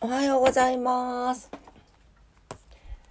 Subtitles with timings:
[0.00, 1.50] おはようございます。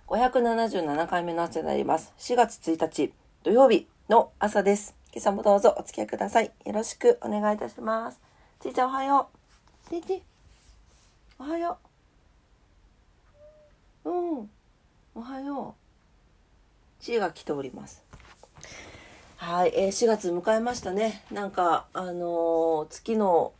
[0.07, 2.13] 577回目の朝になります。
[2.17, 3.13] 4月1日
[3.43, 4.95] 土曜日の朝です。
[5.11, 6.51] 今朝もどうぞお付き合いください。
[6.65, 8.19] よろしくお願いいたします。
[8.59, 9.29] ちいちゃんおはよ
[9.87, 9.89] う。
[9.89, 10.21] ちいち。
[11.39, 11.77] おはよ
[14.05, 14.09] う。
[14.09, 14.49] うん。
[15.15, 15.75] おはよ
[16.99, 17.03] う。
[17.03, 18.03] ちいが来ております。
[19.37, 21.23] はい、えー、4月迎えましたね。
[21.31, 23.53] なんか、あのー月の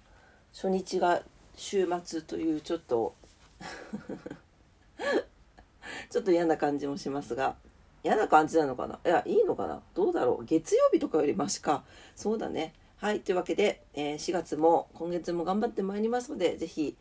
[0.53, 1.23] 初日が
[1.55, 3.15] 週末というちょっと
[6.09, 7.55] ちょっと嫌な感じもしますが
[8.03, 8.99] 嫌な感じなのかな？
[9.05, 9.81] いやいいのかな？
[9.93, 10.45] どうだろう？
[10.45, 11.83] 月曜日とかよりマシか。
[12.15, 12.73] そうだね。
[12.97, 16.95] はいというわけで、えー4月も今月も頑張ってまいりますので是非、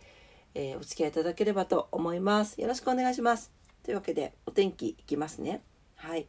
[0.55, 2.61] えーお付き合いいただければと思います。
[2.61, 3.51] よろしくお願いします。
[3.83, 5.63] というわけでお天気いきますね。
[5.97, 6.27] はい。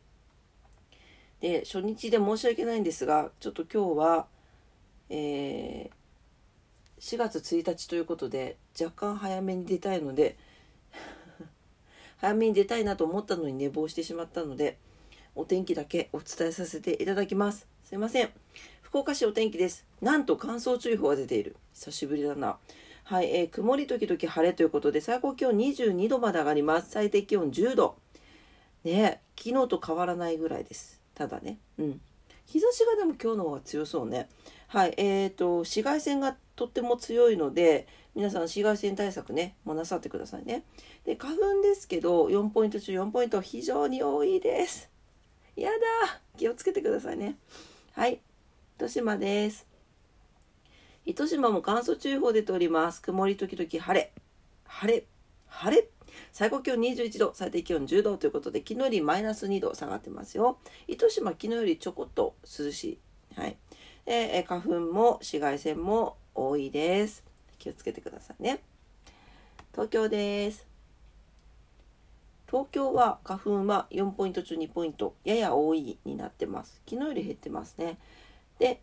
[1.40, 4.28] で初日で申し訳ないんですがちょっと今日は
[5.10, 6.03] えー
[7.04, 10.38] 4月1日ということで若干早めに出たいので
[12.16, 14.78] 早めに出たいなと思ったのに寝坊してしまったので
[15.36, 17.68] お天気だけお伝えさせていただきます。
[17.84, 18.30] すいません。
[18.82, 19.86] 福岡市お天気です。
[20.00, 21.58] なんと乾燥注意報が出ている。
[21.74, 22.58] 久しぶりだな。
[23.04, 26.92] はい、えー曇り時々晴れということで最高気温22度まで上がります。
[26.92, 27.98] 最低気温10度。
[28.86, 31.02] ね昨日と変わらないぐらいです。
[31.16, 31.58] ただね。
[31.78, 32.02] うん。
[32.46, 34.30] 日差しがでも今日の方が強そうね。
[34.68, 40.64] はいえー、と紫外線がとっても強いので皆さん紫外線対策ねもうなさってくださいね。
[41.06, 44.90] で花粉ですけど4ポイント中4ポイント非常に多いです。
[45.56, 45.76] やだ
[46.38, 47.38] 気をつけてくださいね。
[47.94, 48.20] はい
[48.78, 49.68] 糸島です。
[51.06, 53.02] 糸島も乾燥注意報出ております。
[53.02, 54.14] 曇り時々晴れ。
[54.66, 55.06] 晴れ
[55.48, 55.88] 晴れ。
[56.32, 60.60] 最高気温21度最低気温10度ということで昨日よりマイナス2度下がってますよ。
[60.88, 63.00] 糸島昨日よりちょこっと涼しい。
[63.36, 63.58] はい。
[64.06, 67.24] えー花粉も紫外線も多いです。
[67.60, 68.64] 気をつけてくださいね。
[69.72, 70.68] 東京です。
[72.48, 76.82] 東京は花粉は4ポイント中2ポイントやや多いになってます。
[76.88, 77.98] 昨日より減ってますね。
[78.60, 78.82] で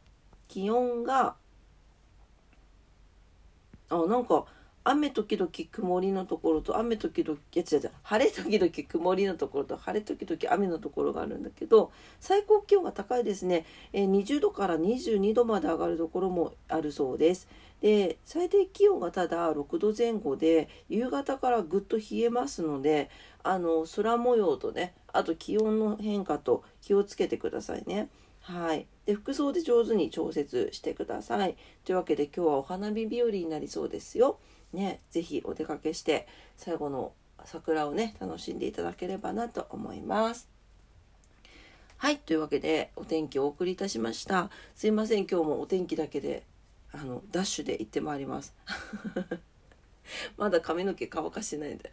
[0.49, 1.37] 気温が
[3.91, 4.47] あなんか
[4.83, 17.49] 雨時々曇りのところと雨時々いや違う違う晴れ時々曇りのところと晴れ時々雨のところがあるんだけど最高気温が高いですね、え20度から22度まで上がるところもあるそうです。
[17.81, 23.09] で最低気温がただ6度前後で夕方からぐっと冷えますので
[23.43, 28.09] あの空模様とねあと気温の変化と気をつけてくださいね。
[28.43, 31.57] はい、で服装で上手に調節してください。
[31.85, 34.39] というわけで今日はお花見日和になりそうですよ。
[34.73, 37.13] ね、ぜひお出かけして最後の
[37.45, 40.49] 桜をね楽しんでいただければなと思います。
[41.97, 44.51] はい、というわけでお天気をお送りいたしました。
[44.75, 46.45] すいません今日もお天気だけで
[46.93, 48.55] あのダッシュで行ってまいります。
[50.37, 51.93] まだ髪の毛乾かしてないんで。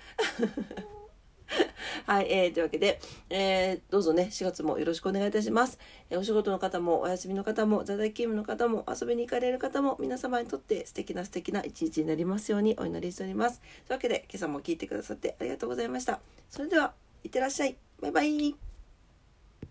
[2.07, 5.78] はい、えー、というわけで、えー、どうぞね、4月もよろしくお願いいたします。
[6.09, 13.59] えーお仕事の方も、お休みの方も、在宅勤務の方も、遊びに行かれる方も、皆様にとって素敵な素敵な一日になりますようにお祈りしております。
[13.59, 16.22] というわけで、今朝も聞いてくださってありがとうございました。
[16.50, 16.94] それでは、
[17.25, 17.75] いってらっしゃい。
[18.01, 18.66] バイバイ。